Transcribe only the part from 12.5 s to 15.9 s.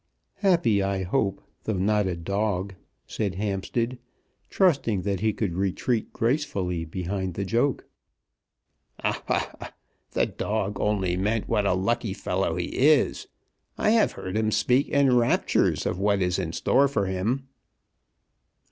he is. I have heard him speak in raptures